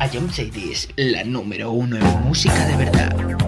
[0.00, 3.47] A John Cities, la número uno en música de verdad.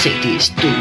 [0.00, 0.79] Cities, tu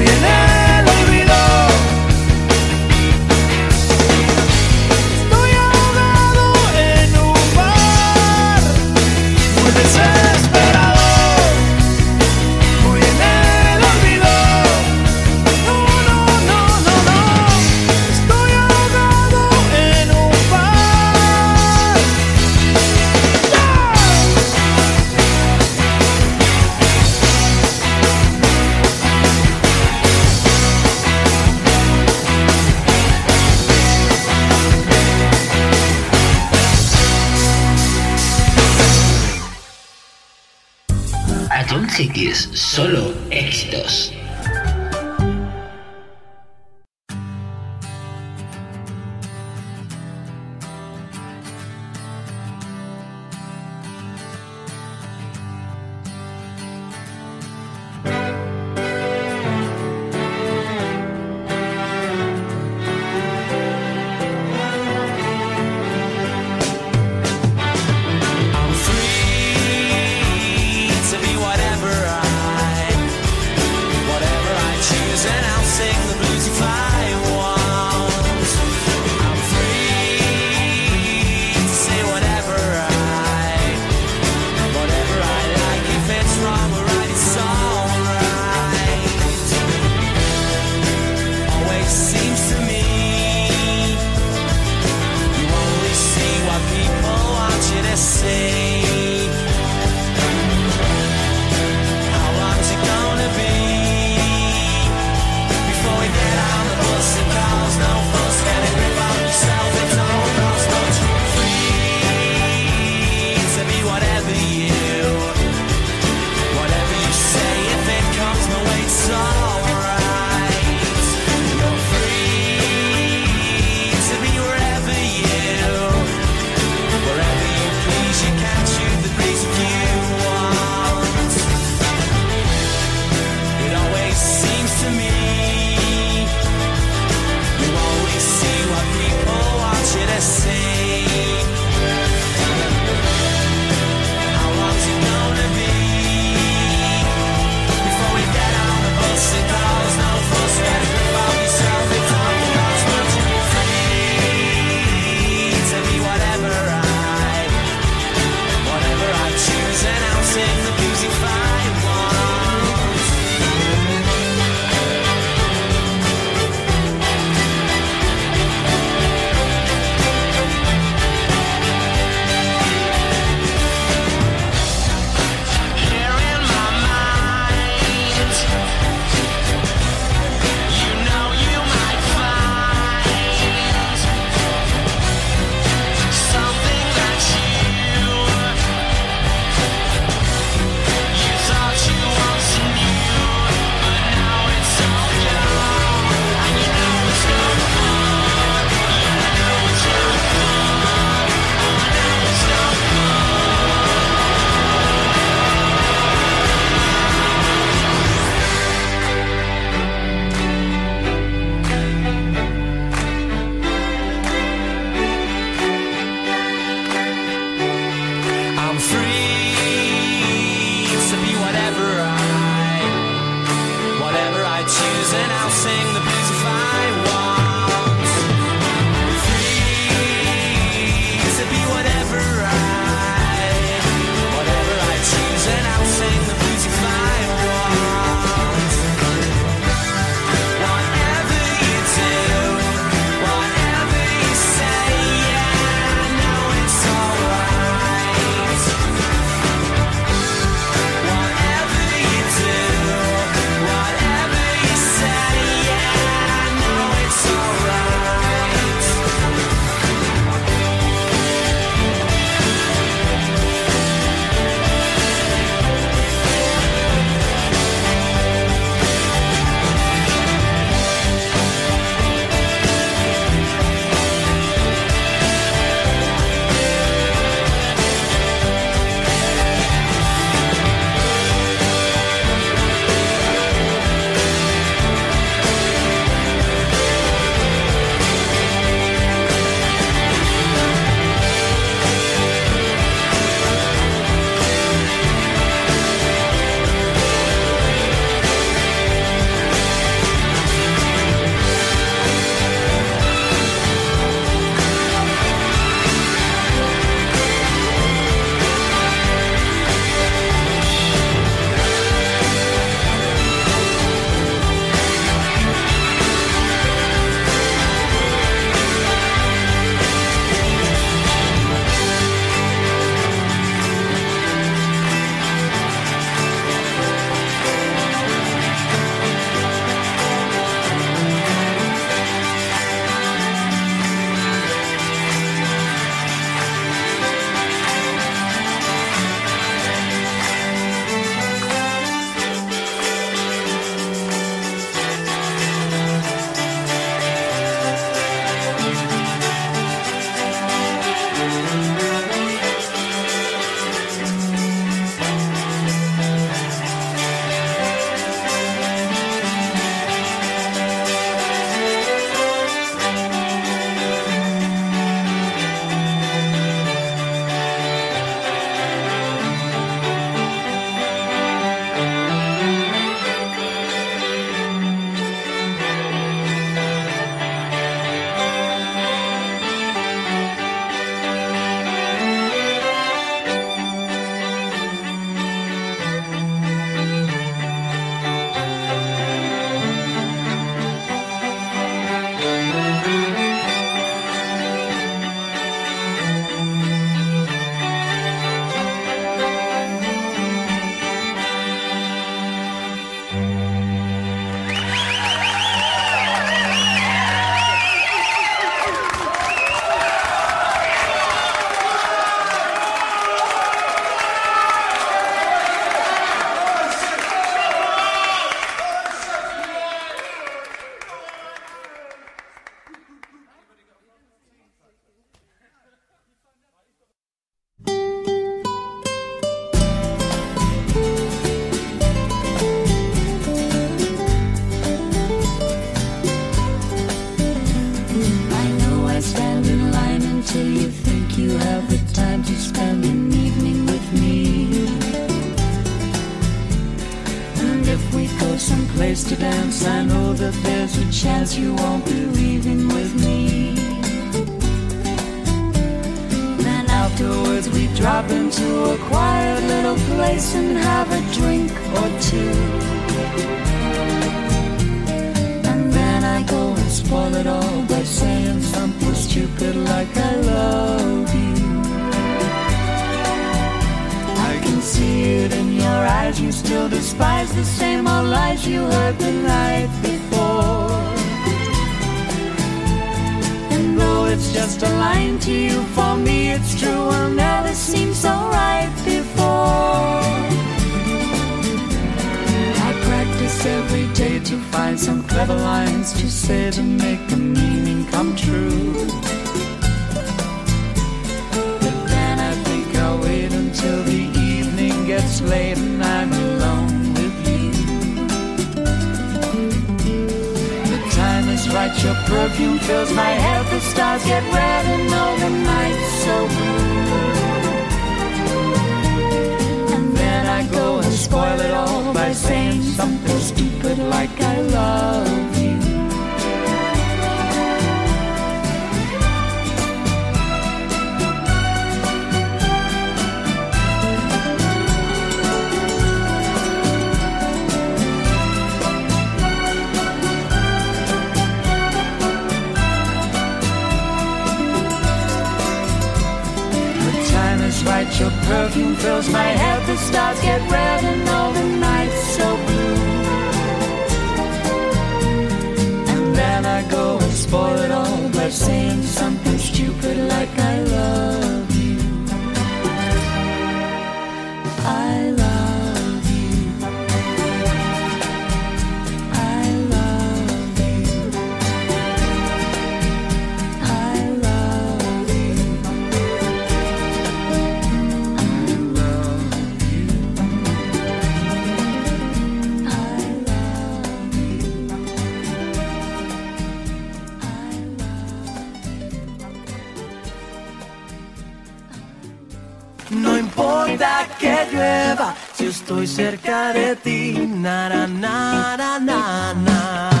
[595.64, 597.26] estoy cerca de ti.
[597.26, 597.86] Na, na.
[597.86, 600.00] Na, na, na, na.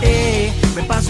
[0.00, 0.52] Eh,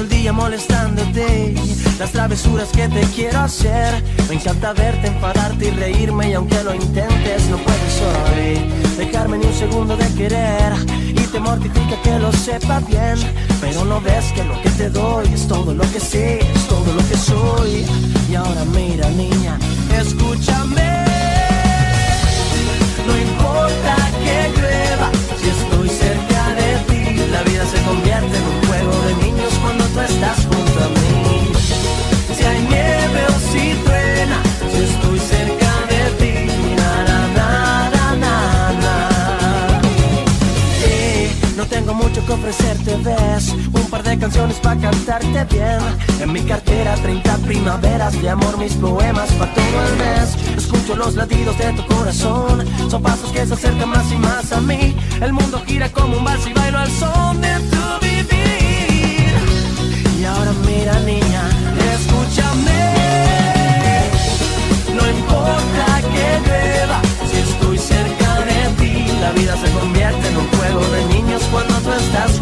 [0.00, 1.54] el día molestándote
[1.98, 6.74] Las travesuras que te quiero hacer Me encanta verte, enfadarte y reírme Y aunque lo
[6.74, 10.72] intentes no puedes hoy Dejarme ni un segundo de querer
[11.08, 13.18] Y te mortifica que lo sepa bien
[13.60, 16.92] Pero no ves que lo que te doy Es todo lo que sé, es todo
[16.92, 18.01] lo que soy
[18.32, 19.58] Y ahora mira niña,
[20.00, 21.04] escúchame.
[23.06, 28.66] No importa que llueva, si estoy cerca de ti, la vida se convierte en un
[28.66, 31.52] juego de niños cuando tú estás junto a mí.
[32.34, 34.38] Si hay nieve o si truena,
[34.72, 36.34] si estoy cerca de ti,
[36.74, 38.32] na na na
[41.54, 43.54] no tengo mucho que ofrecerte, ves
[43.92, 45.78] par de canciones para cantarte bien.
[46.18, 50.56] En mi cartera 30 primaveras de amor Mis poemas para todo el mes.
[50.56, 52.64] Escucho los latidos de tu corazón.
[52.90, 54.96] Son pasos que se acercan más y más a mí.
[55.20, 59.34] El mundo gira como un vals y bailo al son de tu vivir.
[60.18, 61.42] Y ahora mira niña,
[61.94, 62.80] escúchame.
[64.96, 66.98] No importa que llueva,
[67.30, 71.74] si estoy cerca de ti, la vida se convierte en un juego de niños cuando
[71.80, 72.41] tú estás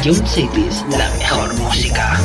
[0.00, 0.08] City.
[0.08, 2.18] Ion City es la mejor música.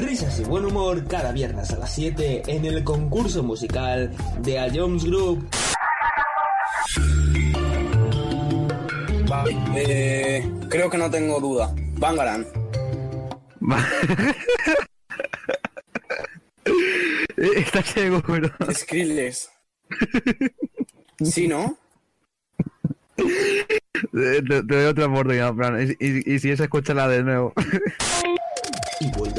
[0.00, 4.68] Risas y buen humor cada viernes a las 7 en el concurso musical de A
[4.72, 5.46] Jones Group.
[9.28, 11.74] Vale, eh, creo que no tengo duda.
[11.98, 12.46] Bangaran.
[17.36, 18.50] ¿Estás seguro?
[18.72, 19.50] Skrillex.
[21.22, 21.76] ¿Sí, no?
[24.12, 25.78] Te, te doy otra oportunidad, Fran.
[25.82, 27.52] Y, y- y si es, escúchala de nuevo.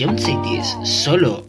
[0.00, 1.44] John Cities, solo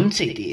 [0.00, 0.10] me.
[0.10, 0.45] A John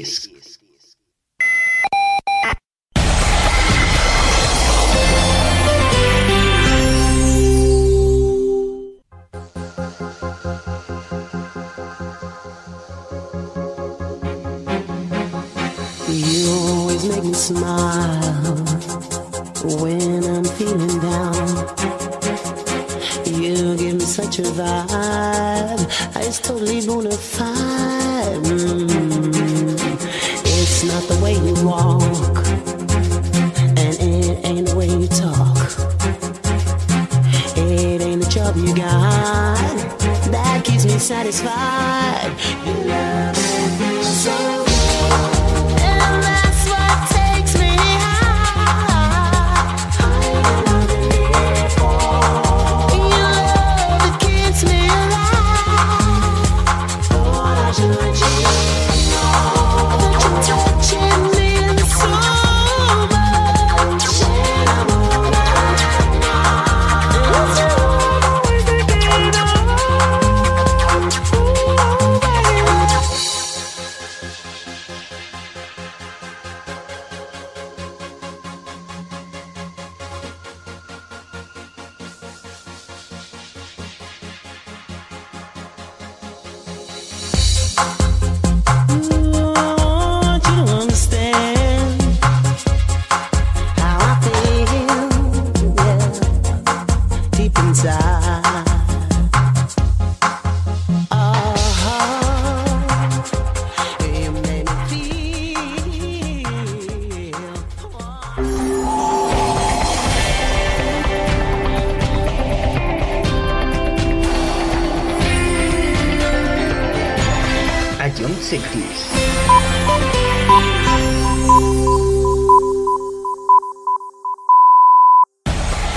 [118.44, 119.08] Cities.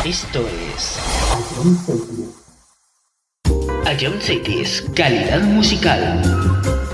[0.06, 0.98] Esto es.
[4.00, 6.87] Young Cities, calidad musical.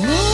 [0.00, 0.29] Mm.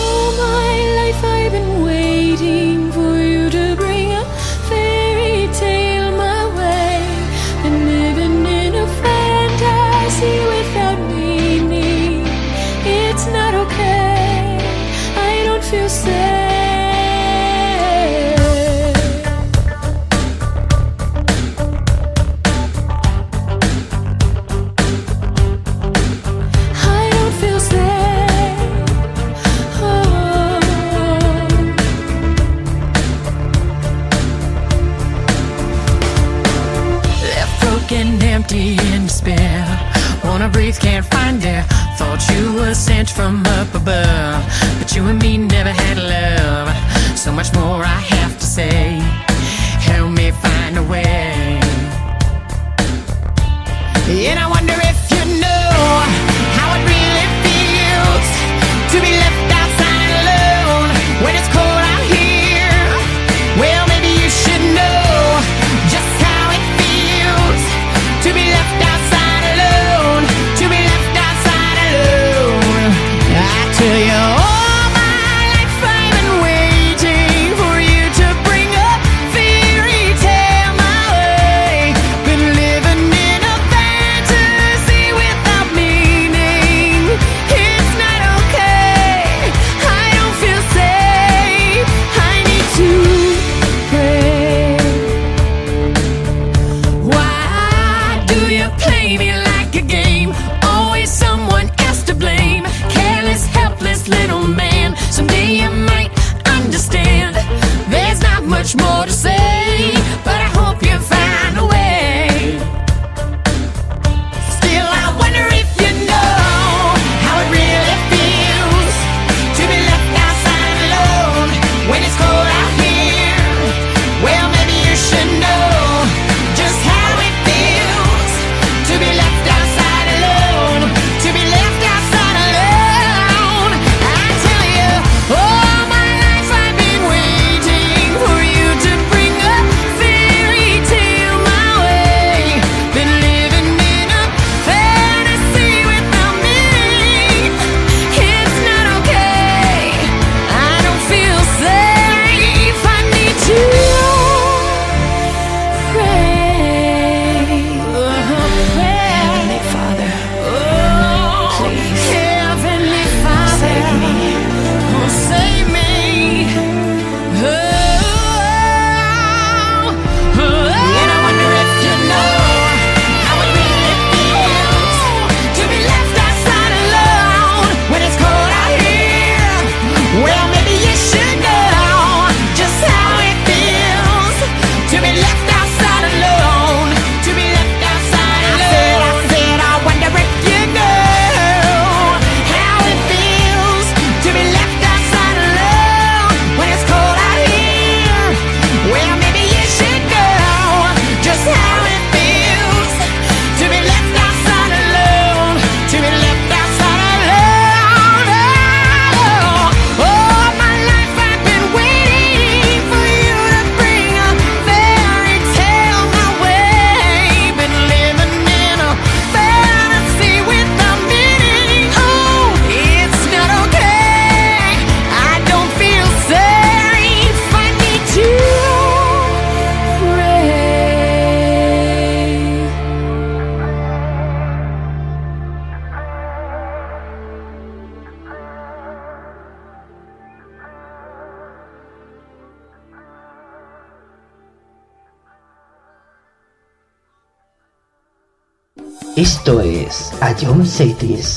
[250.76, 251.35] say to.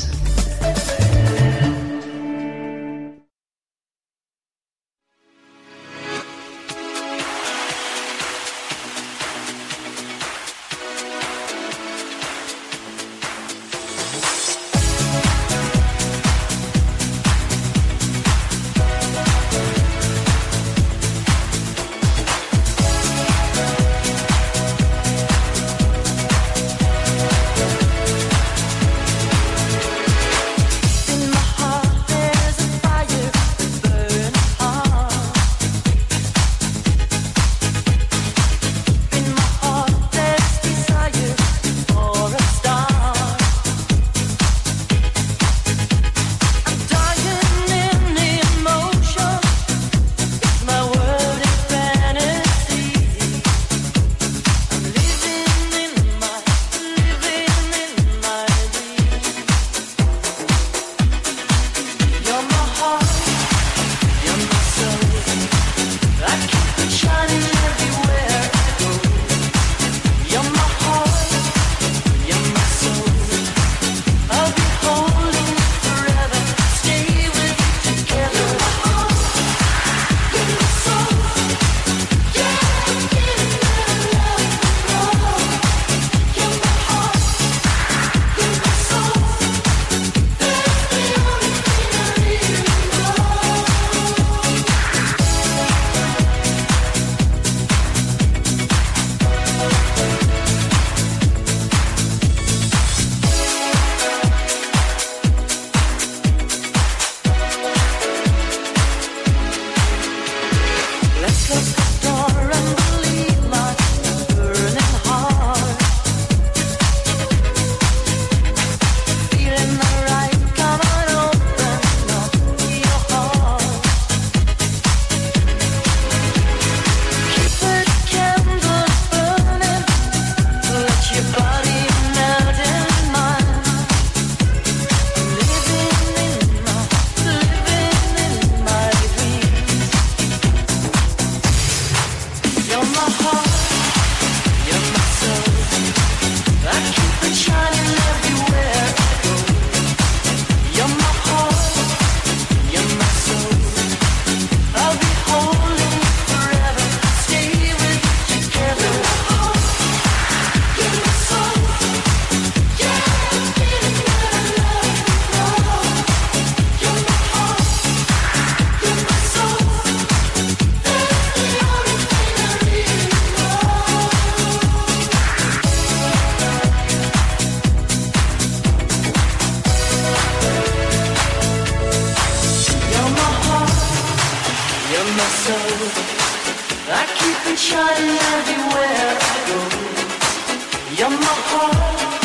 [190.99, 192.19] You're my home,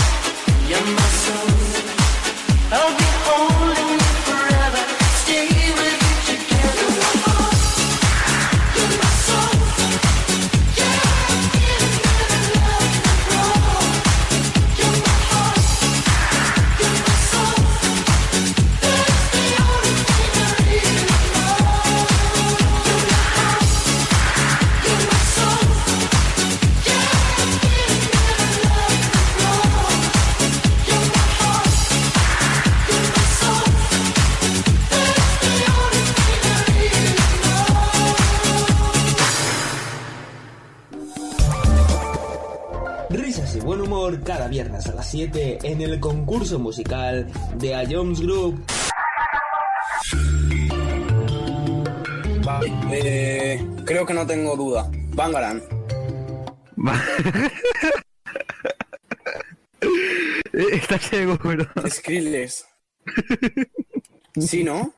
[0.68, 1.54] you're my soul.
[2.72, 3.03] I'll be
[45.14, 48.64] 7 en el concurso musical de A Jones Group.
[52.90, 54.90] Eh, creo que no tengo duda.
[55.14, 55.62] Bangaran.
[60.52, 61.66] Eh, está ciego, pero.
[61.88, 62.64] Skrillex.
[64.38, 64.94] ¿Sí, no?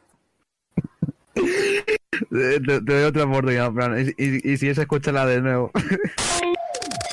[1.34, 3.98] Eh, te, doy otra oportunidad, Fran.
[3.98, 5.72] Y, y, y si es, escúchala de nuevo.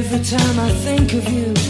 [0.00, 1.69] Every time I think of you.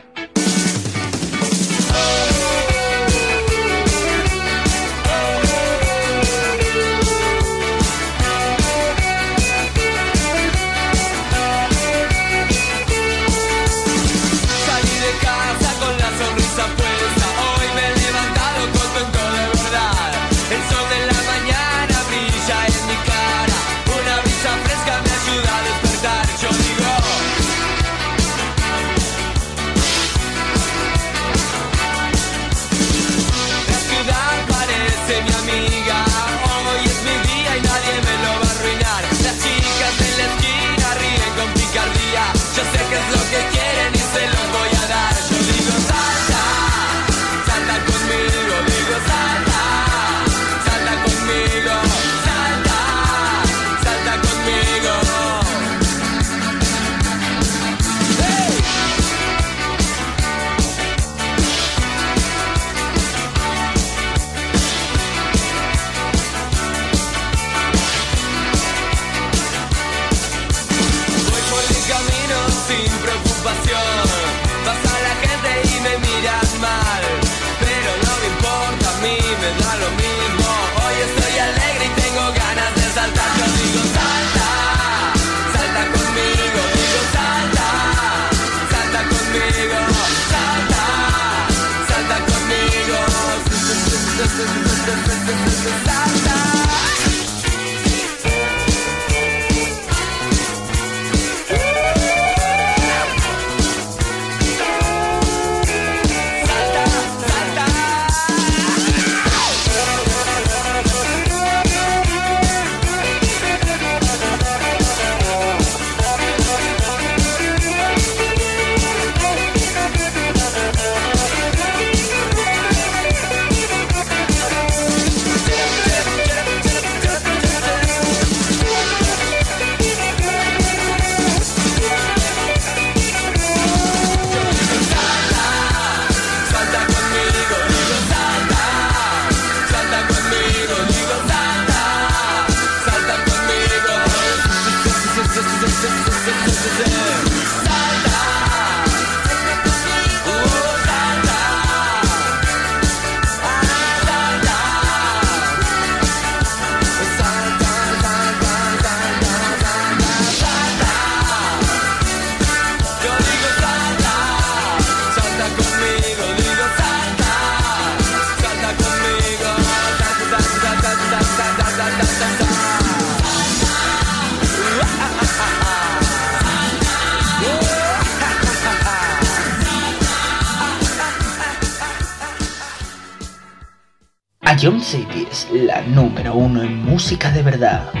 [187.11, 188.00] música de verdad.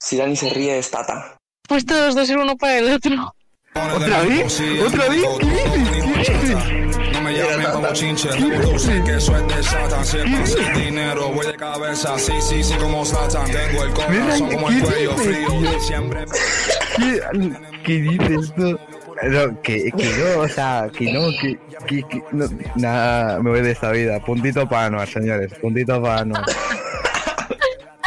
[0.00, 1.36] si Dani se ríe es Tata.
[1.68, 3.34] Pues todos dos ser uno para el otro.
[3.74, 4.60] ¿Otra vez?
[4.86, 5.22] ¿Otra vez?
[5.38, 6.28] ¿Qué dices?
[6.28, 7.12] ¿Qué dices?
[7.12, 8.28] No me llamen como chinche,
[8.78, 10.04] sé que eso es de Satan.
[10.04, 12.18] Si es para el dinero, voy de cabeza.
[12.18, 13.50] Sí, sí, sí, como Satan.
[13.50, 15.80] Tengo el corazón como el cuello frío.
[15.80, 16.24] Siempre.
[16.96, 17.20] ¿Qué,
[17.84, 18.78] qué dices tú?
[19.22, 22.46] No, que, que no, o sea, que no, que, que, que no,
[22.76, 24.24] nada, me voy de esta vida.
[24.24, 26.44] Puntito para Anuar, señores, puntito para Anuar.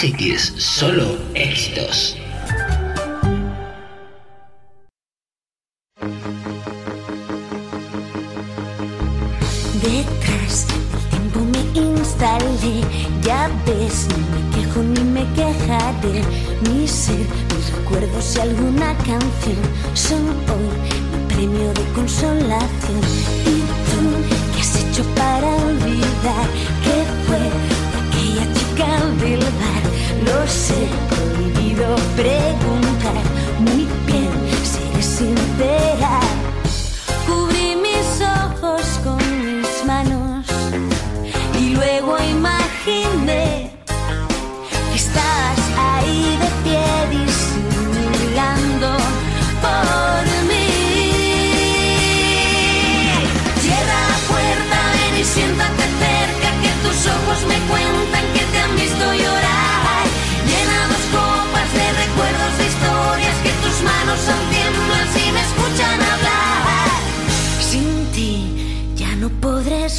[0.00, 2.16] Cities, solo éxitos.
[9.82, 12.84] Detrás del tiempo me instalé,
[13.22, 16.22] ya ves, no me quejo ni me quejaré.
[16.62, 17.26] Mi ser,
[17.56, 19.58] mis recuerdos y alguna canción
[19.94, 20.68] son hoy
[21.10, 23.00] mi premio de consolación.
[23.44, 23.58] ¿Y
[23.90, 24.00] tú
[24.54, 26.46] qué has hecho para olvidar
[26.84, 26.96] que
[27.26, 27.42] fue
[27.98, 28.86] aquella chica
[29.20, 29.87] del bar?
[30.24, 33.27] Lo sé, prohibido preguntar.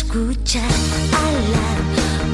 [0.10, 1.70] Escuchar a la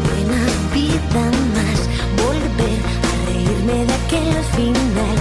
[0.05, 0.41] buena
[0.73, 1.23] vida
[1.55, 1.79] más.
[2.23, 5.17] Volver a reírme de aquel final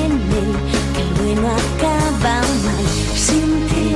[0.00, 0.50] en el
[0.92, 2.36] que el bueno acaba
[2.66, 2.84] mal.
[3.16, 3.88] Sin ti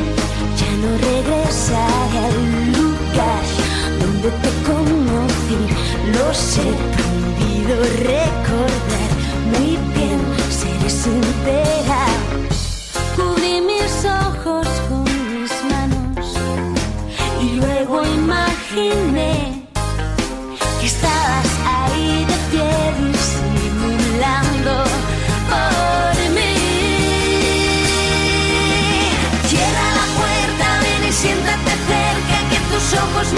[0.58, 2.38] ya no regresaré al
[2.78, 3.44] lugar
[4.00, 5.60] donde te conocí.
[6.14, 7.76] Lo sé, prohibido
[8.08, 9.07] recordar.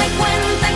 [0.00, 0.69] Me cuentan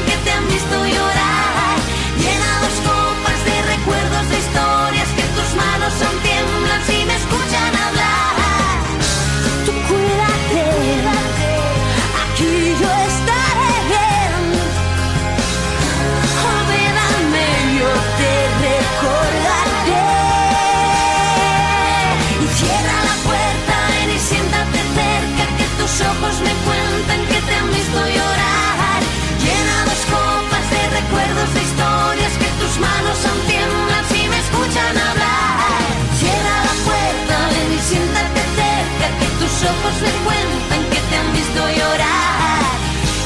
[39.72, 42.62] ojos me cuentan que te han visto llorar.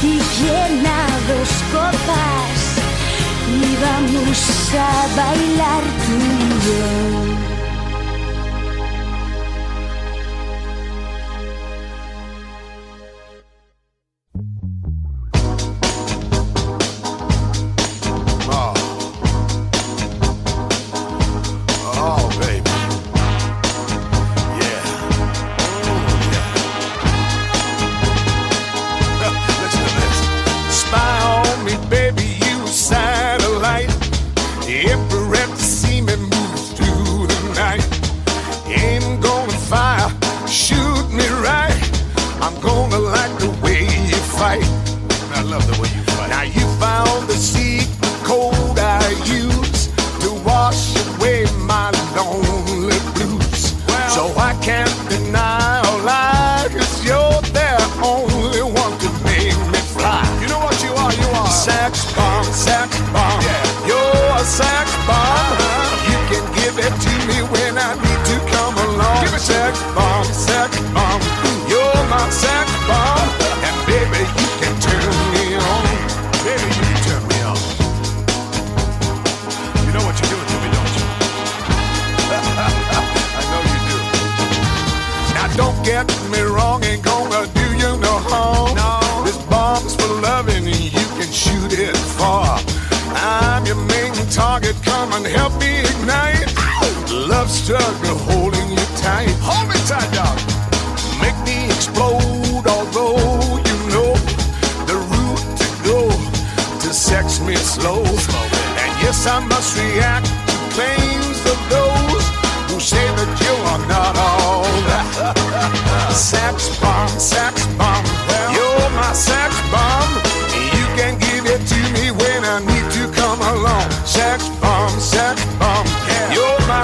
[0.03, 0.99] Y llena
[1.31, 2.59] dos copas
[3.57, 4.39] y vamos
[4.75, 7.38] a bailar tú y yo.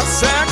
[0.05, 0.43] myself.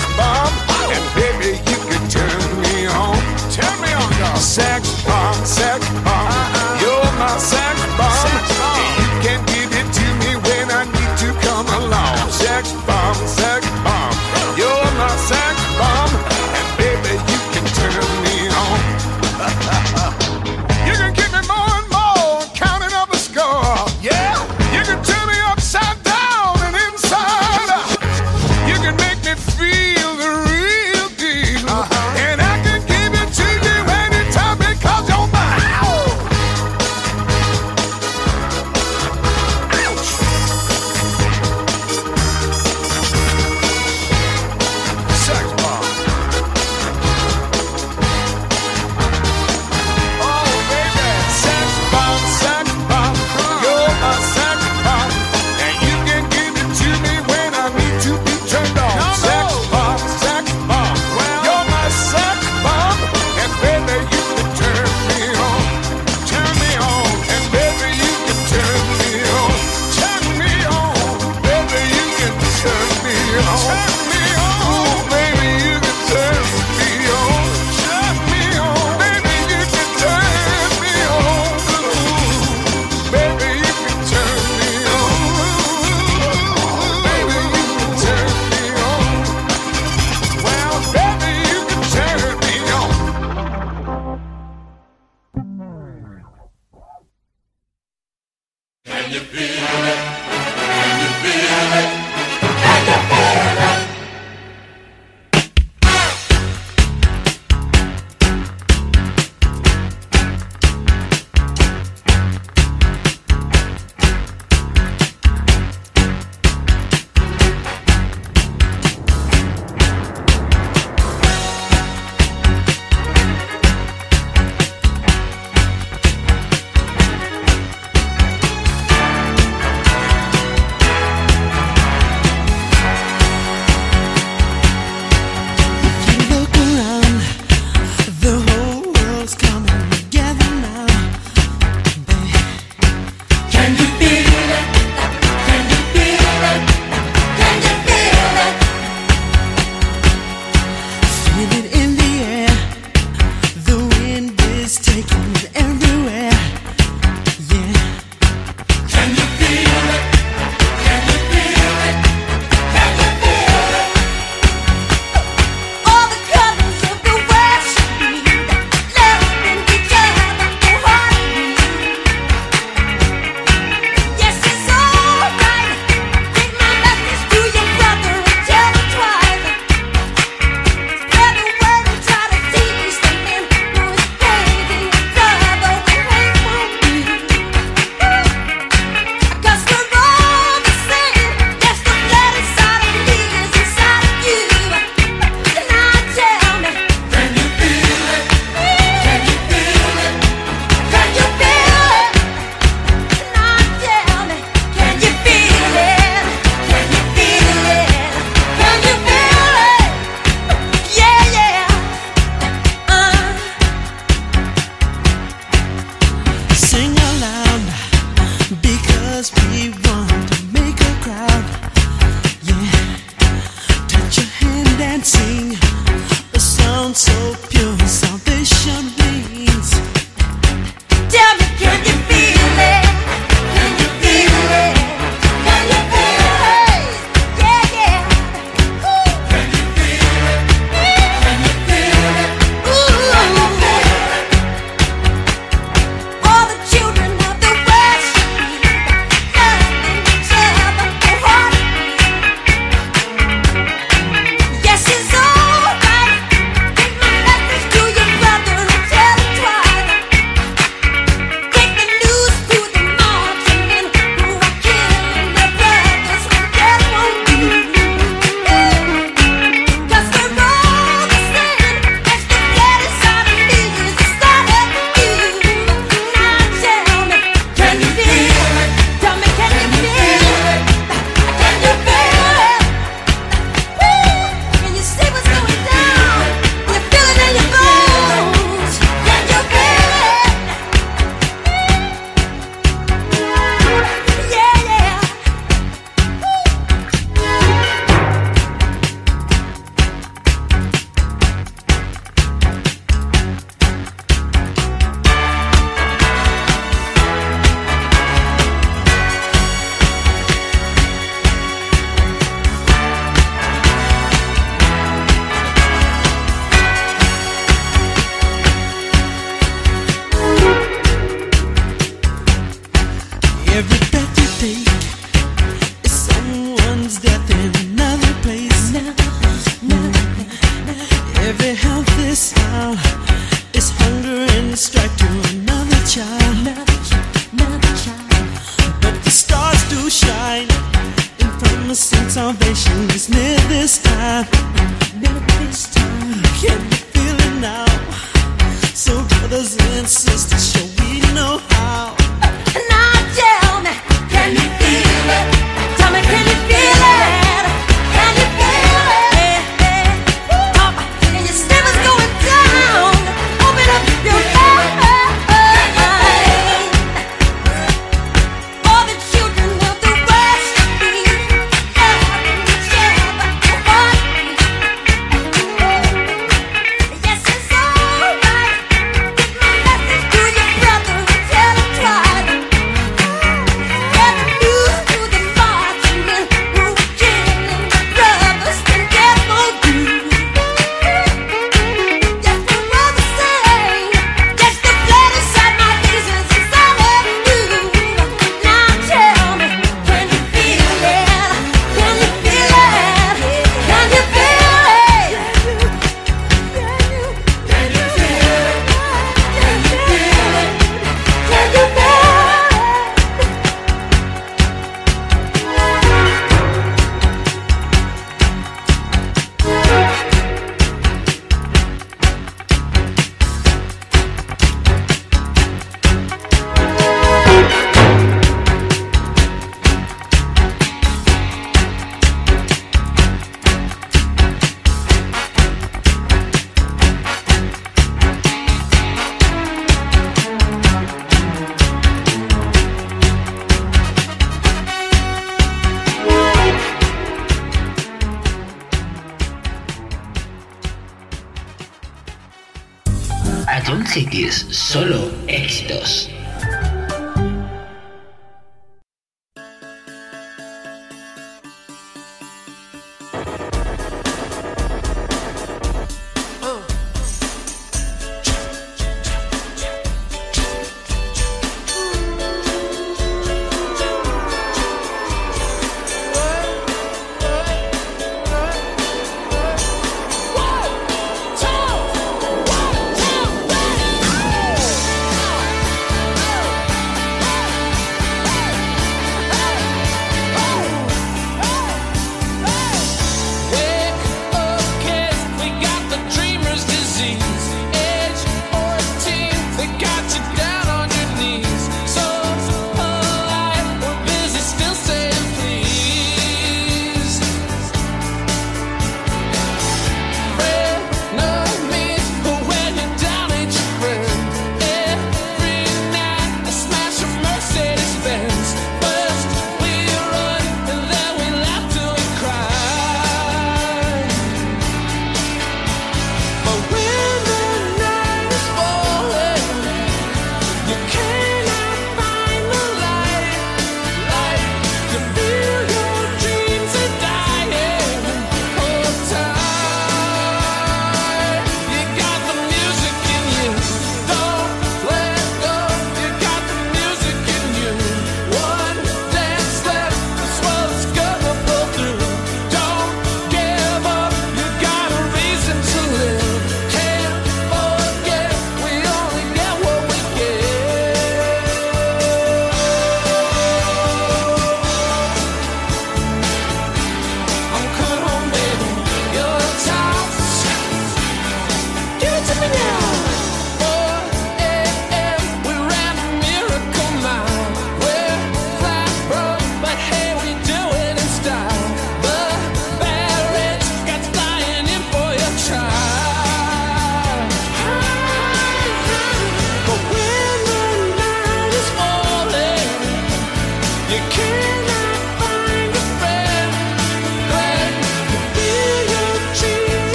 [453.62, 456.11] A John Cities, solo éxitos.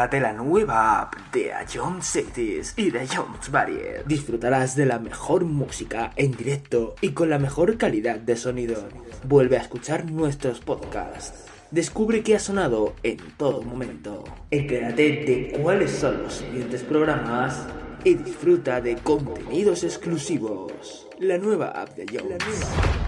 [0.00, 4.02] Descárgate la nueva app de Ion Cities y de Jones Barrier.
[4.06, 8.88] Disfrutarás de la mejor música en directo y con la mejor calidad de sonido.
[9.24, 11.44] Vuelve a escuchar nuestros podcasts.
[11.70, 14.24] Descubre qué ha sonado en todo momento.
[14.50, 17.66] Entérate de cuáles son los siguientes programas
[18.02, 21.08] y disfruta de contenidos exclusivos.
[21.18, 22.42] La nueva app de Jones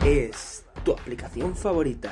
[0.05, 2.11] es tu aplicación favorita.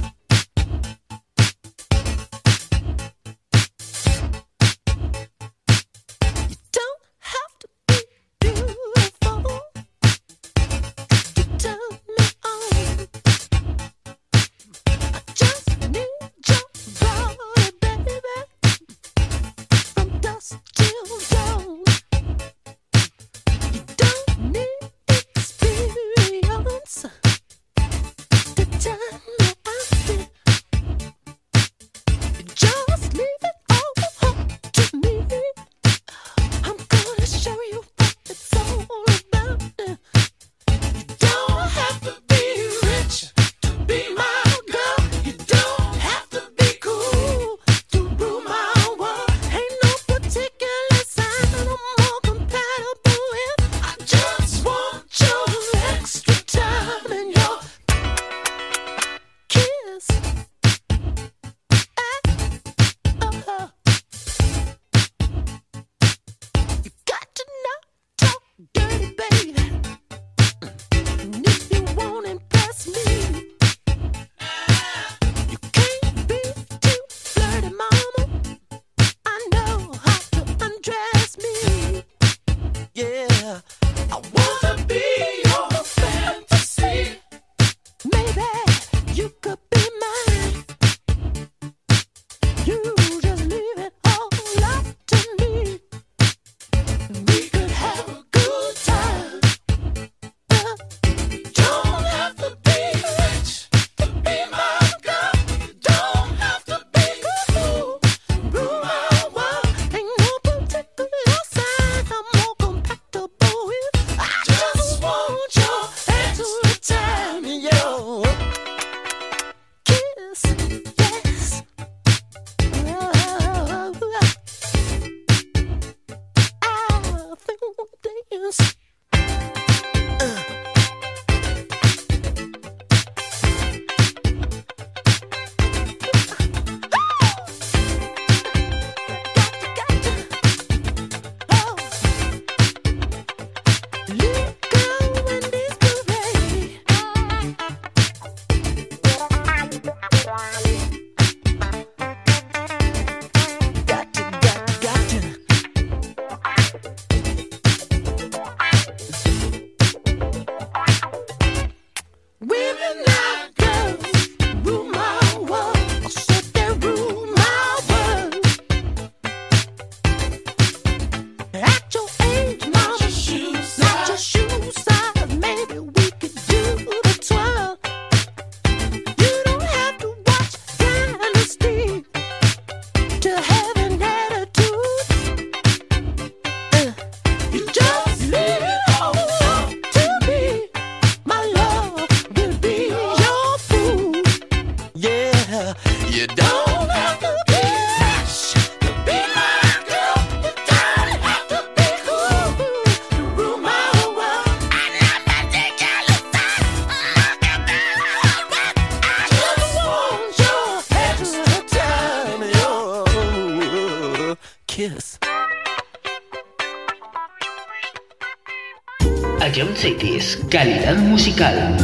[220.51, 221.77] Calidad musical.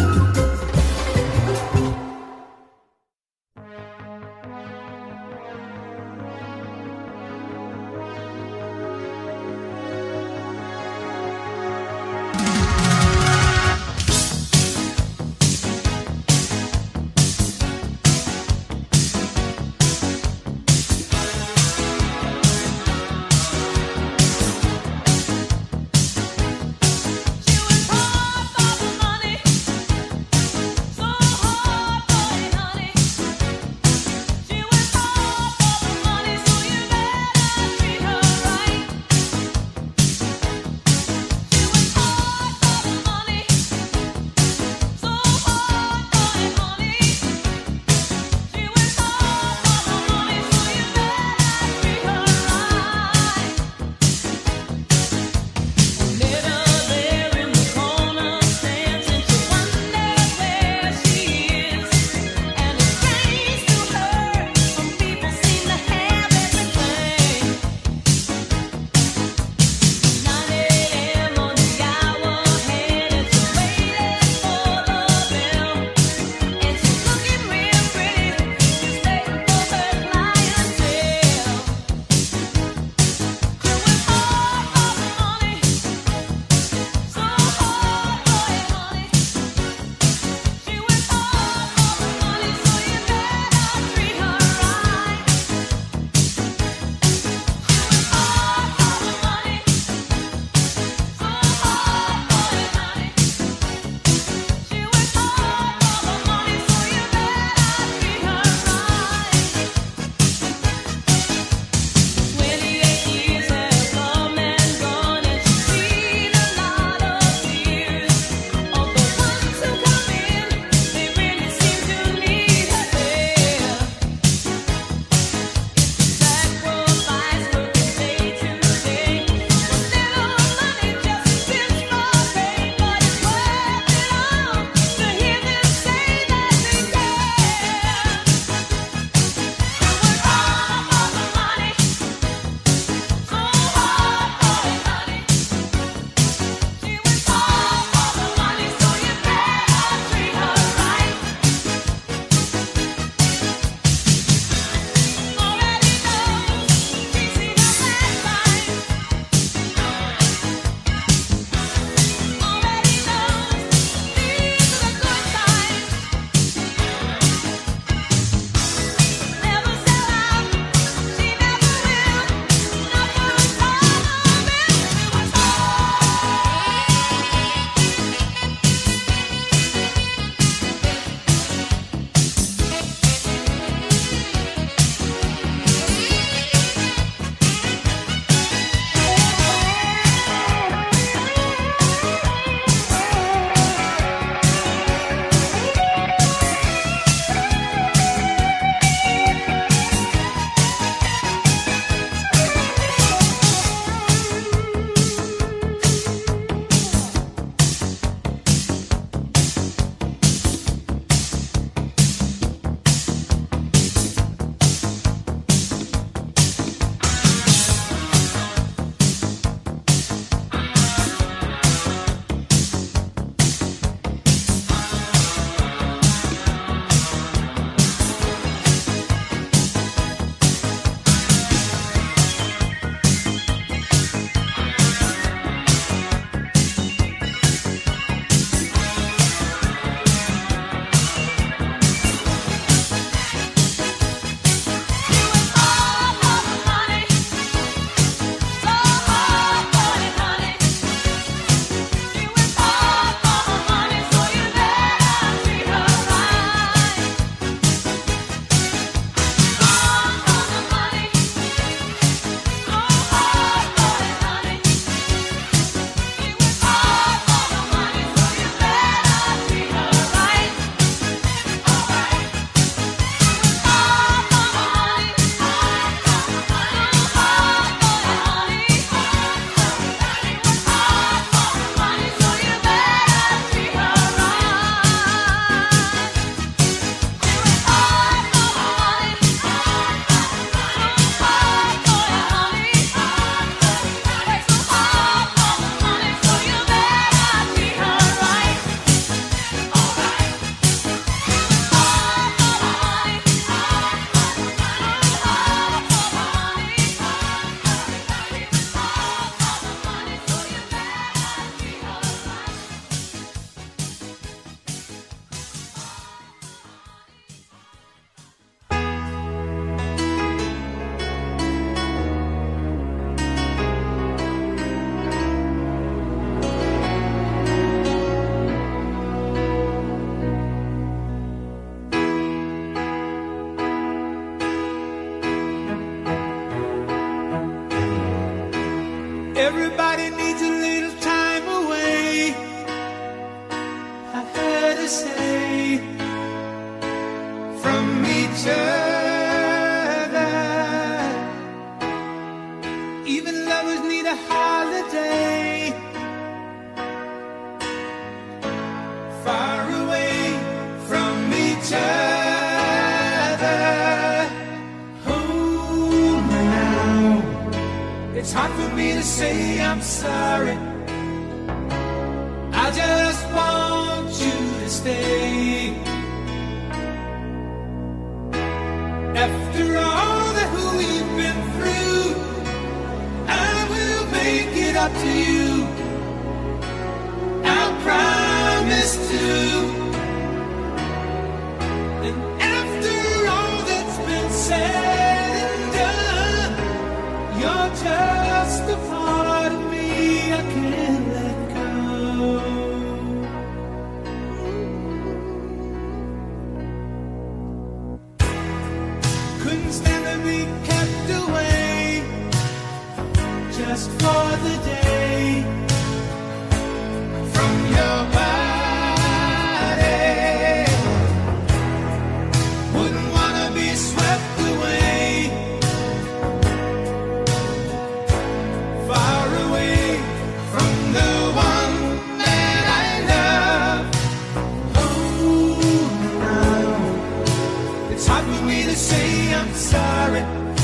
[439.68, 440.57] Sorry.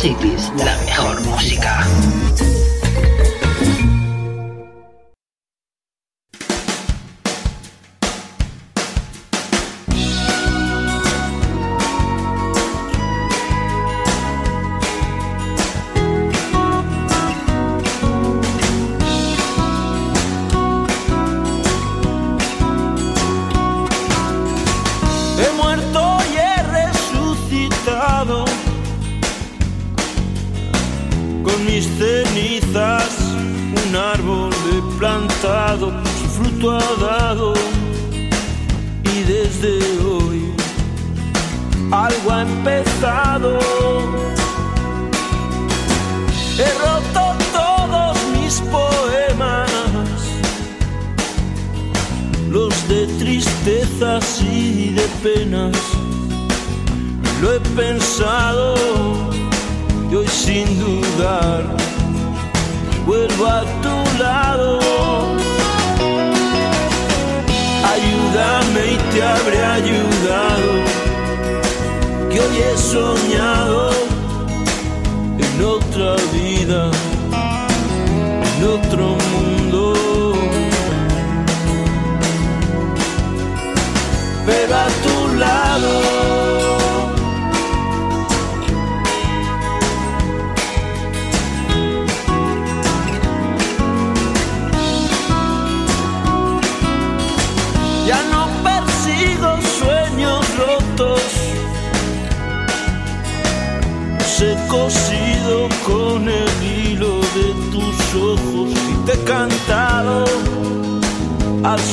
[0.00, 0.48] cities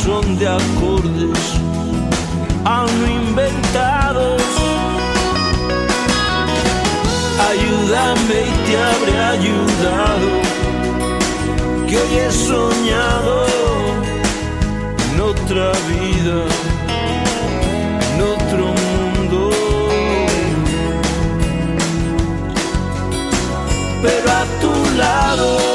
[0.07, 1.43] son de acordes
[2.63, 4.41] aún inventados.
[7.49, 10.29] Ayúdame y te habré ayudado,
[11.87, 13.33] que hoy he soñado
[15.07, 16.37] en otra vida,
[18.09, 19.49] en otro mundo.
[24.03, 25.66] Pero a tu lado.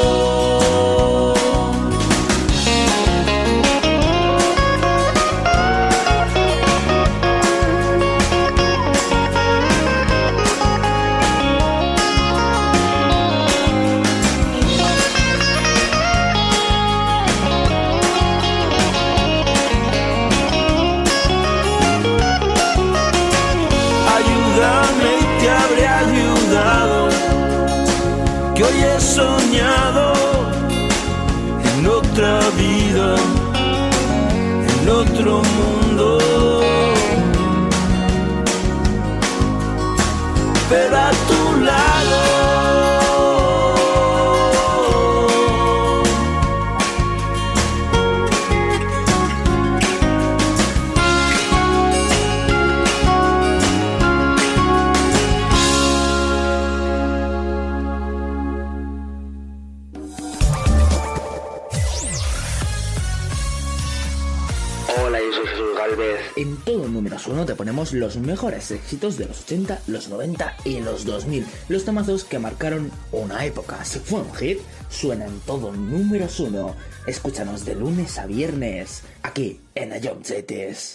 [67.91, 72.91] los mejores éxitos de los 80, los 90 y los 2000, los tomazos que marcaron
[73.11, 73.83] una época.
[73.83, 76.75] Si fue un hit, suena en todo números uno.
[77.05, 80.93] Escúchanos de lunes a viernes, aquí en Ayomchetes.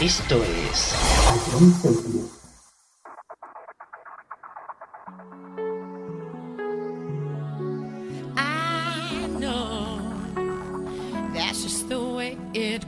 [0.00, 0.92] Esto es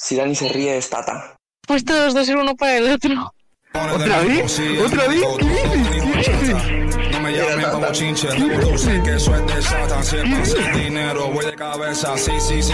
[0.00, 1.36] Si Dani se ríe, es Tata.
[1.66, 3.34] Pues todos dos uno para el otro.
[3.74, 4.58] ¿Otra vez?
[4.84, 5.22] ¿Otra vez?
[5.38, 5.46] ¿Qué
[6.16, 6.56] dices?
[7.12, 8.38] No me llamen como chinche, que
[10.78, 12.14] dinero, voy de cabeza,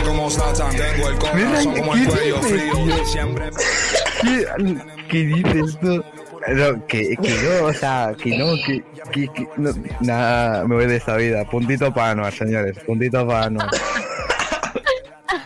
[0.04, 3.50] como tengo el corazón como el cuello frío, siempre...
[5.08, 6.04] ¿Qué dices tú?
[6.46, 9.70] No, que, que no, o sea, que no, que, que, que no,
[10.00, 13.60] nada, me voy de esta vida, puntito para no, señores, puntito para no.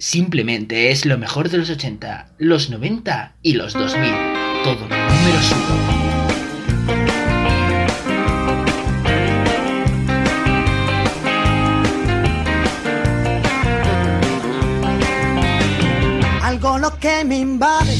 [0.00, 4.10] Simplemente es lo mejor de los 80, los 90 y los 2000.
[4.64, 6.00] Todo números uno.
[16.42, 17.99] algo lo que me invade.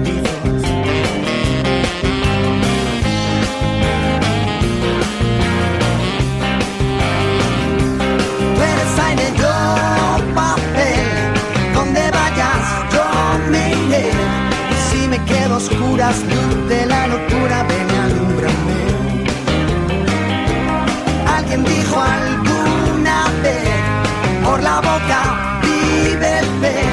[16.11, 18.81] de la locura, ven y alúmbrame.
[21.37, 26.85] Alguien dijo alguna vez, por la boca vive el pez.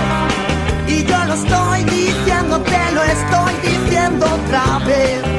[0.86, 5.37] Y yo lo estoy diciendo, te lo estoy diciendo otra vez.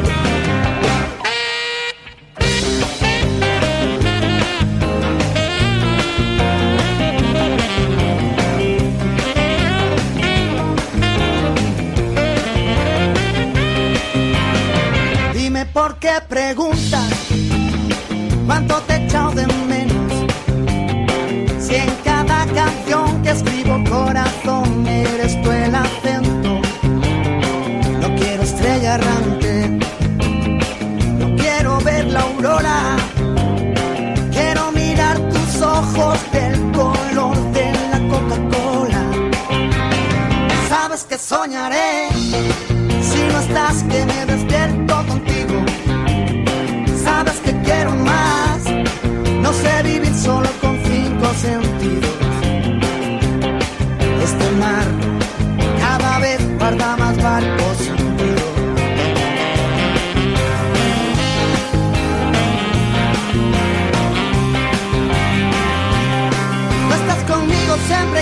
[16.19, 17.09] Qué preguntas
[18.45, 20.13] cuánto te he de menos.
[21.59, 24.87] Si en cada canción que escribo corazón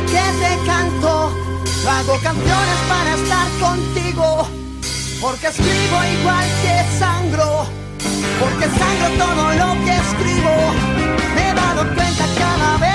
[0.07, 1.31] que te canto.
[1.89, 4.47] Hago canciones para estar contigo.
[5.21, 7.65] Porque escribo igual que sangro.
[8.39, 10.55] Porque sangro todo lo que escribo.
[11.35, 12.86] Me he dado cuenta cada vez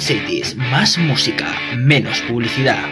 [0.00, 1.46] Cities, más música,
[1.76, 2.82] menos publicidad.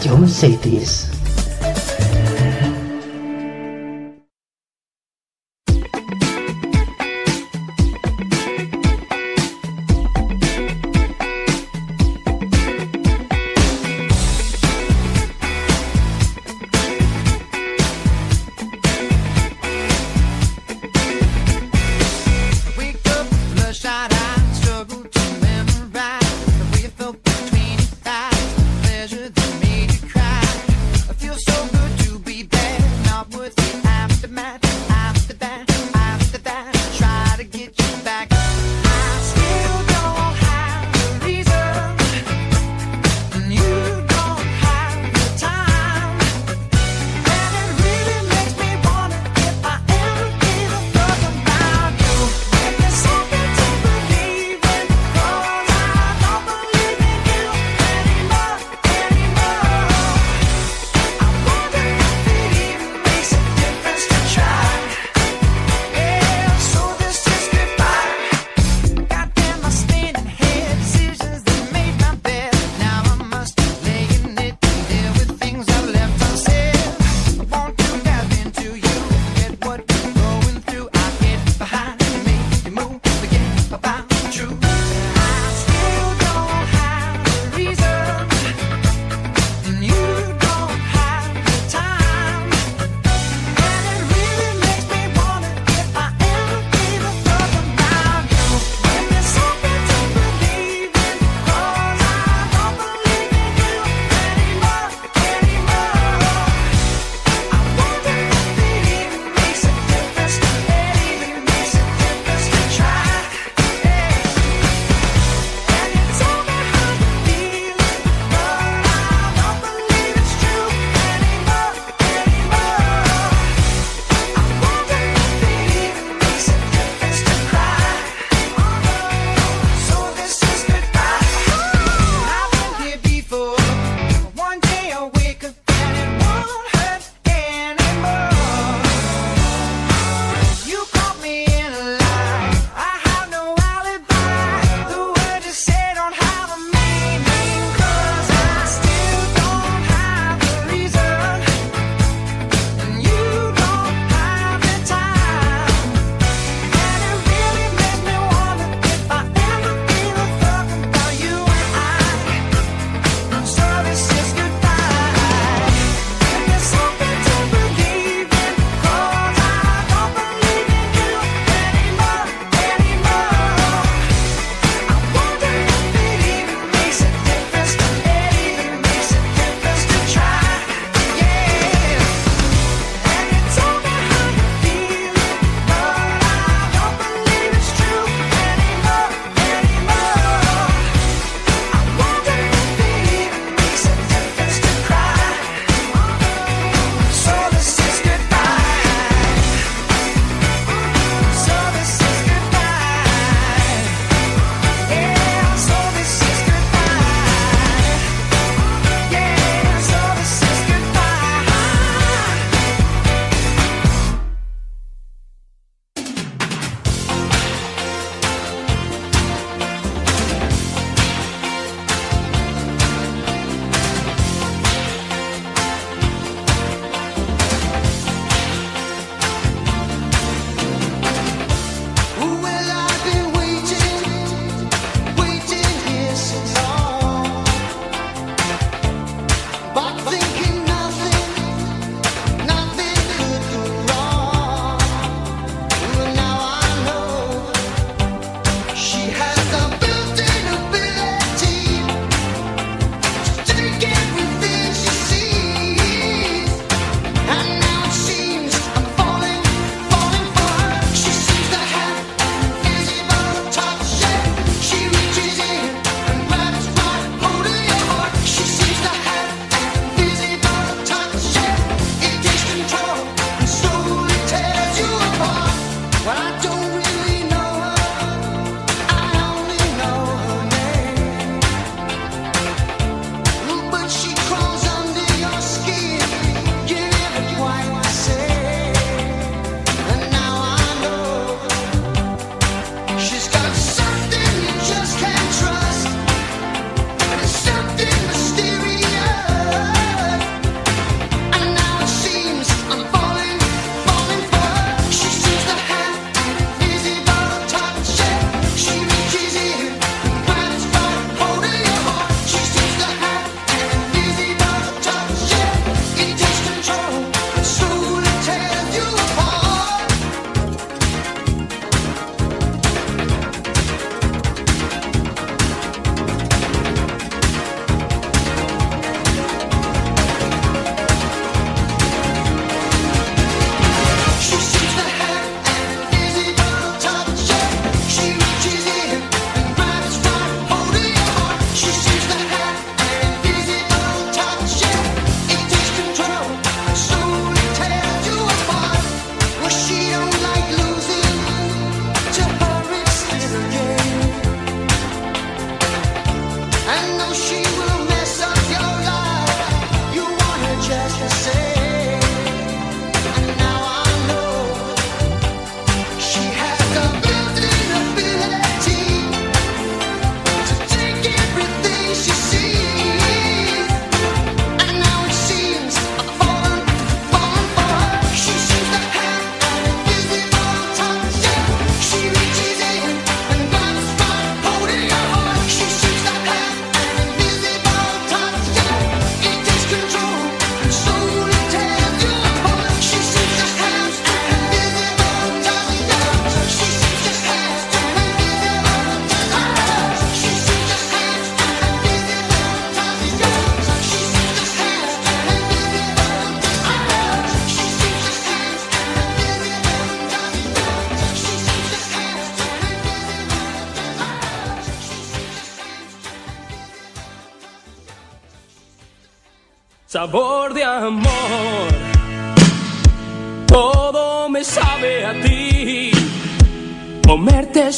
[0.00, 1.07] John Cities.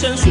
[0.00, 0.30] 生疏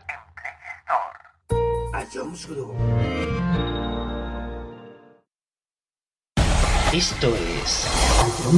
[8.51, 8.53] Y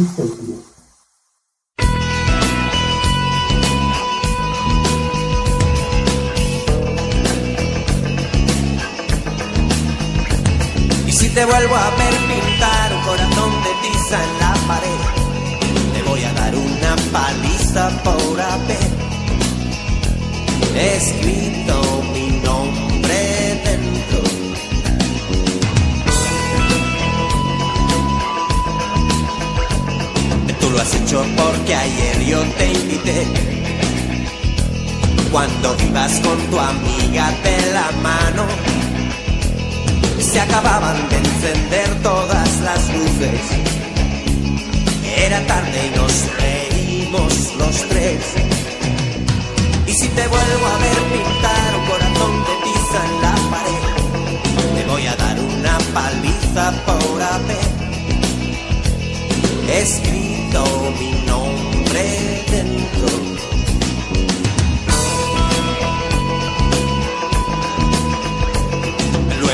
[11.11, 14.89] si te vuelvo a ver pintar un corazón de tiza en la pared,
[15.93, 18.89] te voy a dar una paliza por haber
[20.75, 21.42] escrito
[35.33, 38.45] Cuando ibas con tu amiga de la mano
[40.19, 43.41] se acababan de encender todas las luces.
[45.17, 48.19] Era tarde y nos reímos los tres.
[49.87, 53.83] Y si te vuelvo a ver pintar un corazón de tiza en la pared,
[54.75, 57.69] te voy a dar una paliza por haber
[59.81, 63.52] escrito mi nombre dentro.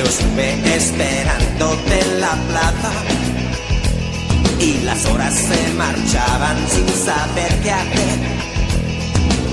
[0.10, 2.92] Estuve esperándote en la plaza
[4.60, 8.20] y las horas se marchaban sin saber qué hacer.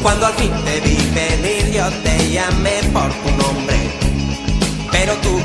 [0.03, 3.77] Cuando al fin te vi venir yo te llamé por tu nombre,
[4.91, 5.39] pero tú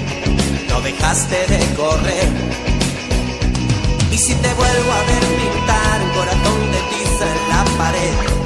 [0.69, 2.29] no dejaste de correr.
[4.11, 8.40] Y si te vuelvo a ver pintar un corazón de tiza en la pared,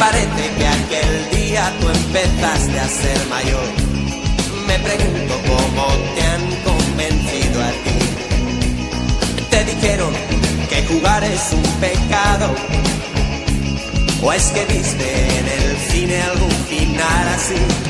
[0.00, 3.68] parece que aquel día tú empezaste a ser mayor.
[4.66, 7.98] Me pregunto cómo te han convencido a ti.
[9.50, 10.12] Te dijeron
[10.70, 12.48] que jugar es un pecado.
[14.22, 17.89] ¿O es que viste en el cine algún final así?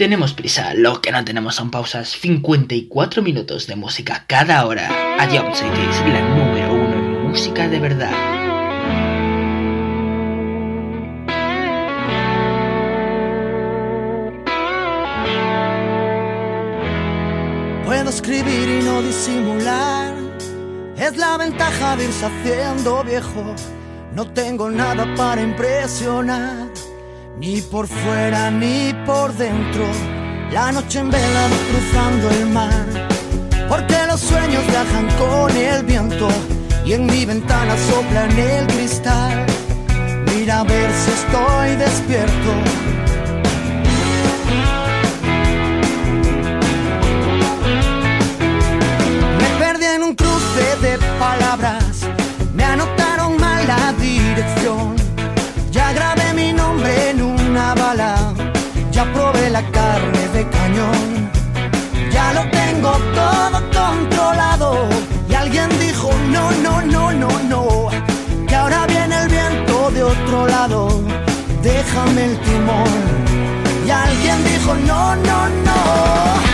[0.00, 2.08] Tenemos prisa, lo que no tenemos son pausas.
[2.08, 4.88] 54 minutos de música cada hora.
[5.18, 8.10] A Jump Cities, la número uno en música de verdad.
[17.84, 20.14] Puedo escribir y no disimular.
[20.96, 23.54] Es la ventaja de irse haciendo viejo.
[24.14, 26.69] No tengo nada para impresionar,
[27.40, 29.84] ni por fuera ni por dentro.
[30.52, 33.08] La noche en vela cruzando el mar,
[33.68, 36.28] porque los sueños viajan con el viento
[36.84, 39.46] y en mi ventana sopla en el cristal.
[40.26, 42.52] Mira a ver si estoy despierto.
[49.40, 52.06] Me perdí en un cruce de palabras,
[52.54, 54.99] me anotaron mal la dirección.
[57.80, 58.14] Bala,
[58.90, 61.30] ya probé la carne de cañón.
[62.10, 64.88] Ya lo tengo todo controlado.
[65.28, 67.62] Y alguien dijo, no, no, no, no, no,
[68.48, 70.80] que ahora viene el viento de otro lado.
[71.62, 72.92] Déjame el timón.
[73.86, 76.49] Y alguien dijo, no, no, no.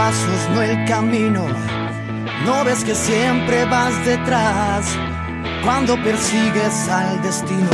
[0.00, 1.42] Pasos, no el camino.
[2.46, 4.82] No ves que siempre vas detrás
[5.62, 7.72] cuando persigues al destino.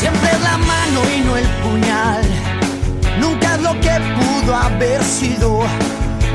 [0.00, 2.24] Siempre es la mano y no el puñal.
[3.22, 5.48] Nunca es lo que pudo haber sido.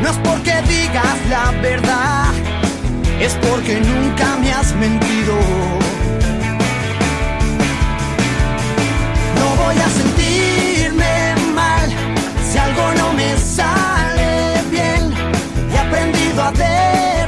[0.02, 2.32] No es porque digas la verdad,
[3.20, 5.36] es porque nunca me has mentido.
[9.40, 11.14] No voy a sentirme
[11.54, 11.88] mal
[12.50, 13.99] si algo no me sale
[16.40, 17.19] aprendido a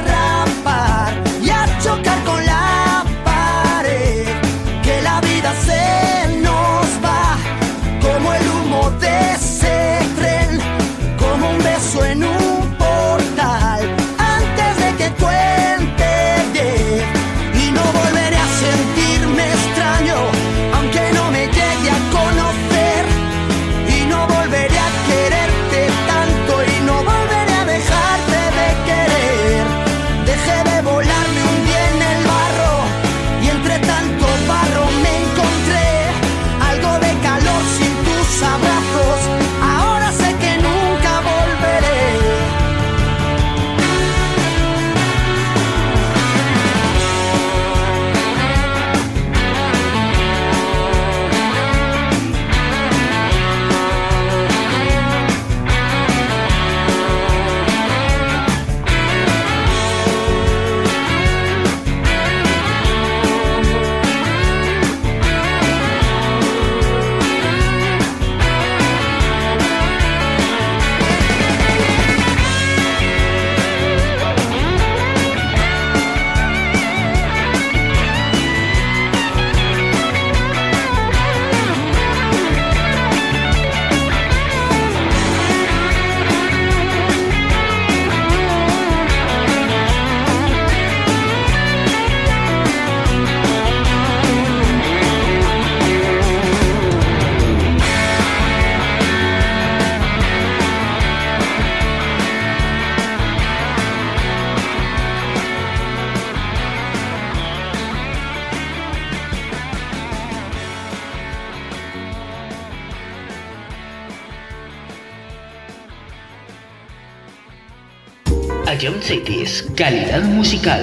[120.42, 120.82] musical.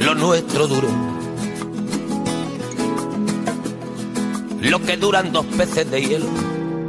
[0.00, 0.88] lo nuestro duró.
[4.60, 6.26] Lo que duran dos peces de hielo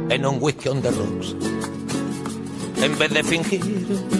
[0.08, 1.36] en un whisky on the rocks.
[2.82, 4.19] En vez de fingir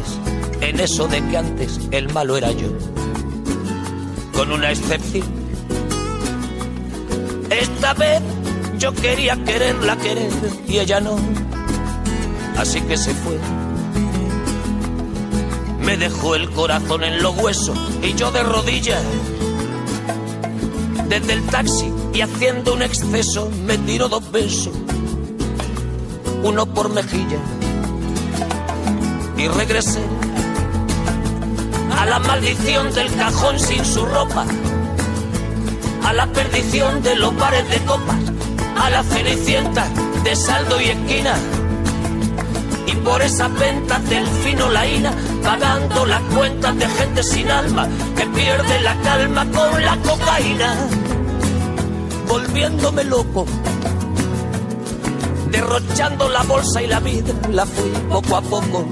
[0.71, 2.69] en eso de que antes el malo era yo,
[4.33, 5.27] con una excepción.
[7.49, 8.21] Esta vez
[8.79, 10.31] yo quería quererla querer
[10.69, 11.17] y ella no,
[12.57, 13.37] así que se fue.
[15.81, 19.03] Me dejó el corazón en los huesos y yo de rodillas.
[21.09, 24.73] Desde el taxi y haciendo un exceso me tiró dos besos,
[26.43, 27.39] uno por mejilla.
[29.37, 29.99] Y regresé
[32.01, 34.43] a la maldición del cajón sin su ropa,
[36.03, 38.17] a la perdición de los bares de copas,
[38.75, 39.87] a la cenicienta
[40.23, 41.35] de saldo y esquina.
[42.87, 45.13] Y por esas ventas del fino laína,
[45.43, 50.75] pagando las cuentas de gente sin alma que pierde la calma con la cocaína,
[52.27, 53.45] volviéndome loco,
[55.51, 58.87] derrochando la bolsa y la vida, la fui poco a poco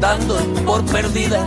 [0.00, 1.46] dando por perdida.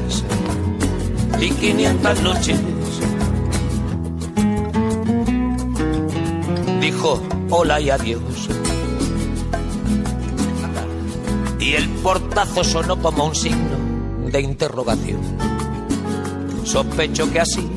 [1.41, 2.59] y 500 noches.
[6.79, 8.21] Dijo hola y adiós.
[11.59, 13.77] Y el portazo sonó como un signo
[14.31, 15.21] de interrogación.
[16.63, 17.67] Sospecho que así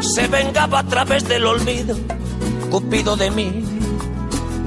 [0.00, 1.96] se vengaba a través del olvido.
[2.70, 3.64] Cupido de mí.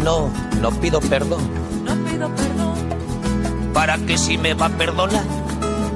[0.04, 0.30] No,
[0.62, 1.42] no pido perdón
[1.84, 2.74] No pido perdón.
[3.74, 5.26] para que si me va a perdonar,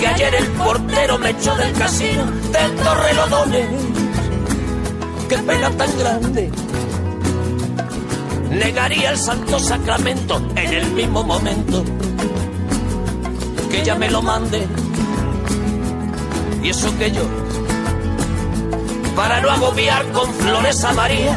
[0.00, 3.68] que ayer el portero me echó del casino del Torrelodones.
[5.28, 6.50] Qué pena tan grande.
[8.50, 11.84] Negaría el santo sacramento en el mismo momento
[13.70, 14.66] que ella me lo mande.
[16.62, 17.22] Y eso que yo,
[19.14, 21.36] para no agobiar con flores a María,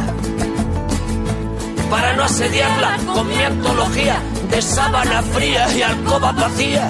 [1.89, 6.89] para no asediarla con mi antología de sábana fría y alcoba vacía,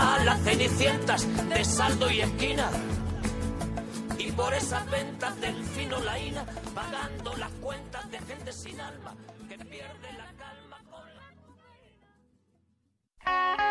[0.00, 2.70] a las cenicientas de saldo y esquina.
[4.18, 9.14] Y por esas ventas del fino laína, pagando las cuentas de gente sin alma
[9.48, 11.02] que pierde la calma con
[13.24, 13.69] la...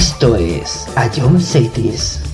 [0.00, 2.29] Esto es John Cities.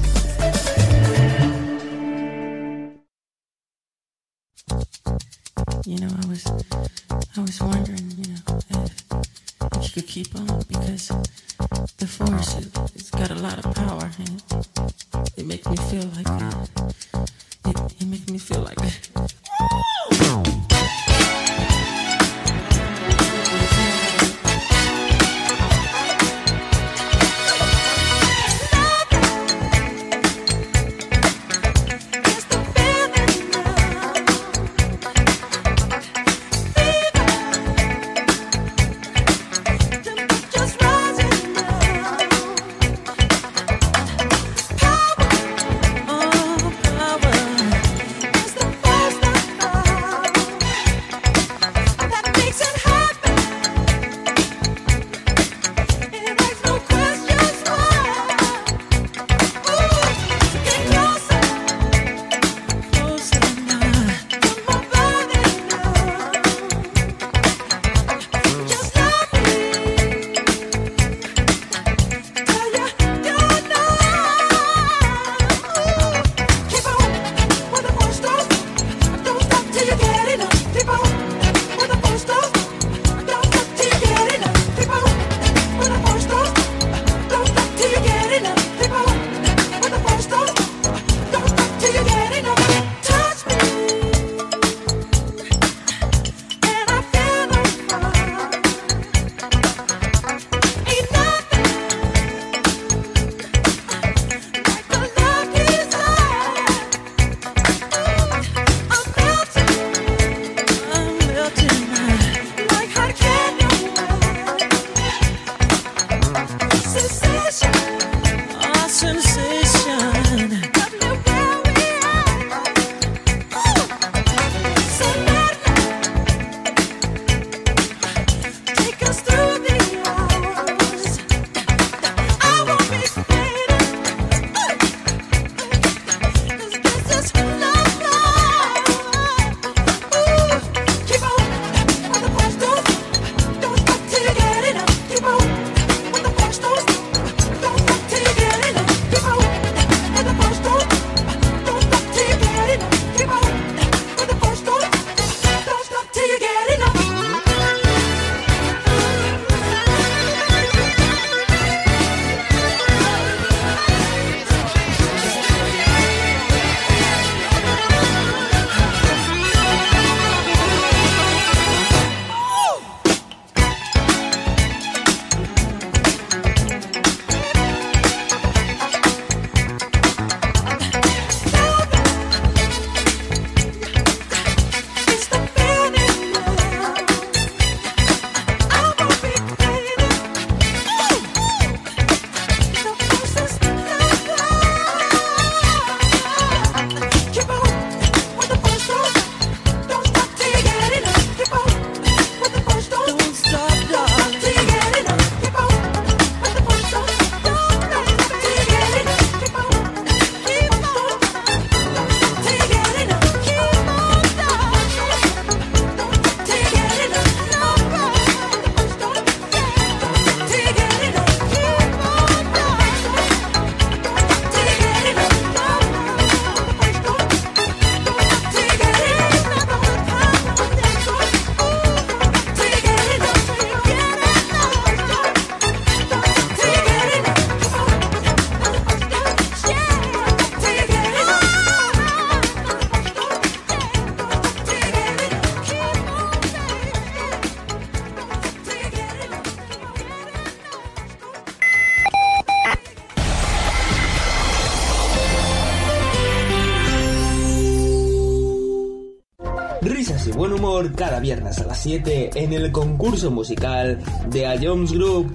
[261.91, 265.33] 7 en el concurso musical de A Jones Group.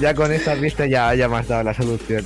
[0.00, 2.24] Ya con esta pista ya, ya me has dado la solución.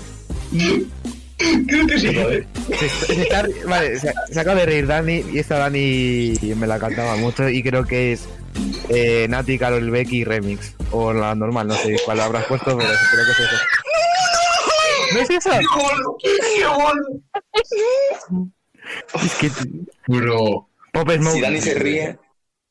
[1.66, 2.08] Creo que sí.
[2.08, 6.78] Se, se está- vale, se, se acaba de reír Dani y esta Dani me la
[6.78, 8.26] cantaba mucho y creo que es
[8.89, 10.74] eh, Nati Carol Becky Remix.
[10.90, 13.56] O la normal, no sé cuál habrás puesto, pero creo que es eso.
[15.12, 15.50] ¿No es eso?
[19.22, 19.50] Es que...
[20.06, 20.66] Bro.
[20.92, 21.40] Pop Si.
[21.42, 22.18] Dani se ríe,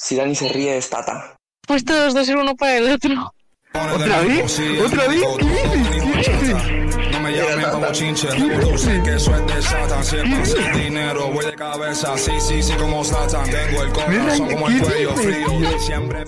[0.09, 1.35] si Dani se ríe es Tata.
[1.67, 3.31] Pues todos dos ser uno para el otro.
[3.75, 4.59] ¿Otra vez?
[4.83, 5.21] ¿Otra vez?
[5.37, 6.27] ¿Qué dices?
[6.27, 7.11] ¿Qué dices?
[7.11, 10.03] No me llamen como chinche, reproduce que eso es de Satan.
[10.03, 12.17] Si es pasa el dinero, voy de cabeza.
[12.17, 13.47] Sí, sí, sí, como Satan.
[13.51, 15.79] Tengo el corazón como el cuello frío.
[15.79, 16.23] Siempre.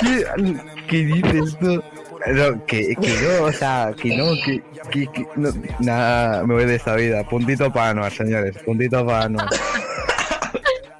[0.00, 0.24] ¿Qué,
[0.88, 1.80] qué dices tú?
[2.26, 4.60] No, que, que no, o sea, que no, que,
[4.90, 7.22] que, que no, nada, me voy de esta vida.
[7.28, 9.48] Puntito para Anuar, señores, puntito para Anuar.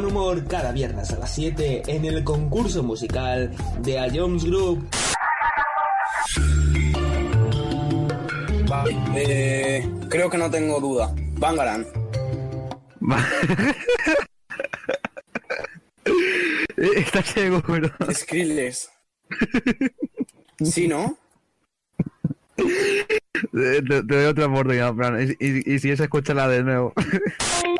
[0.00, 3.50] Buen humor cada viernes a las 7 en el concurso musical
[3.82, 4.88] de A Jones Group.
[9.14, 11.14] Eh, creo que no tengo duda.
[11.34, 11.86] Bangaran.
[16.76, 17.90] ¿Estás seguro?
[18.12, 18.90] Skrillex.
[20.64, 21.18] ¿Sí, no?
[23.52, 26.92] Te, te doy otra oportunidad, Fran, y, y- y si es, escúchala de nuevo.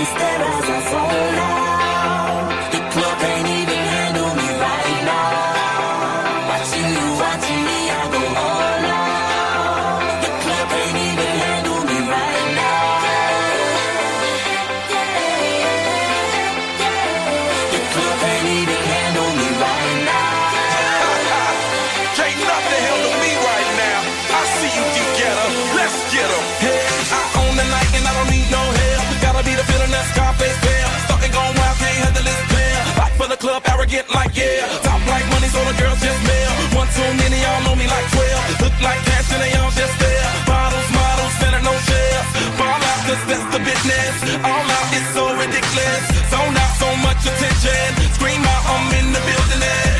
[0.00, 0.59] Is there a
[35.70, 36.50] the girls just mail.
[36.74, 38.62] One too many, y'all know me like 12.
[38.62, 40.26] Look like cash and they all just there.
[40.46, 42.26] Bottles, models, spending no shares.
[42.58, 44.14] Fall out, cause that's the business.
[44.42, 46.02] All out, it's so ridiculous.
[46.30, 47.86] Zone out, so much attention.
[48.18, 49.62] Scream out, I'm in the building.
[49.62, 49.99] and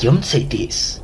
[0.00, 0.99] John Cities.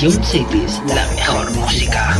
[0.00, 2.15] Ion Cities, la mejor música.